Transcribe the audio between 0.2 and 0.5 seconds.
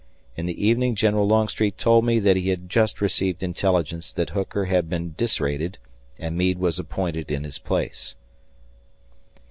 In